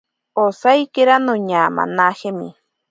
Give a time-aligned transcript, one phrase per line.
[0.43, 2.49] Osaikira noñamanajemi.